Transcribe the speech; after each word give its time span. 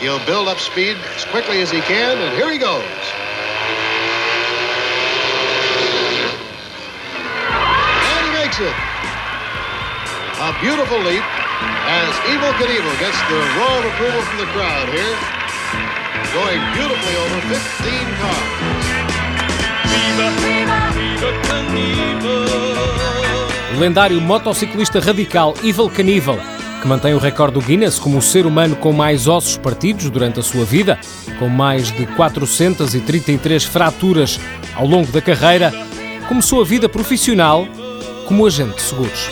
He'll 0.00 0.24
build 0.24 0.48
up 0.48 0.56
speed 0.56 0.96
as 1.14 1.24
quickly 1.26 1.60
as 1.60 1.70
he 1.70 1.80
can, 1.82 2.16
and 2.16 2.34
here 2.34 2.50
he 2.50 2.56
goes. 2.56 2.82
And 8.00 8.24
he 8.24 8.32
makes 8.32 8.60
it. 8.60 8.72
A 10.40 10.56
beautiful 10.62 10.98
leap 11.00 11.24
as 11.84 12.14
Evel 12.32 12.52
Knievel 12.56 12.98
gets 12.98 13.20
the 13.28 13.36
roar 13.60 13.78
of 13.80 13.84
approval 13.92 14.22
from 14.22 14.38
the 14.38 14.46
crowd 14.56 14.88
here. 14.88 15.18
Going 16.32 16.60
beautifully 16.72 17.16
over 17.16 17.40
15 17.42 18.16
cars. 18.16 18.45
O 23.74 23.78
lendário 23.78 24.20
motociclista 24.20 25.00
radical 25.00 25.54
Evil 25.62 25.90
Knievel, 25.90 26.38
que 26.80 26.86
mantém 26.86 27.14
o 27.14 27.18
recorde 27.18 27.54
do 27.54 27.60
Guinness 27.60 27.98
como 27.98 28.18
o 28.18 28.22
ser 28.22 28.46
humano 28.46 28.76
com 28.76 28.92
mais 28.92 29.26
ossos 29.26 29.56
partidos 29.56 30.08
durante 30.08 30.38
a 30.38 30.42
sua 30.42 30.64
vida, 30.64 30.98
com 31.38 31.48
mais 31.48 31.90
de 31.90 32.06
433 32.06 33.64
fraturas 33.64 34.40
ao 34.74 34.86
longo 34.86 35.10
da 35.10 35.20
carreira, 35.20 35.72
começou 36.28 36.60
a 36.60 36.64
vida 36.64 36.88
profissional 36.88 37.66
como 38.26 38.46
agente 38.46 38.76
de 38.76 38.82
seguros. 38.82 39.28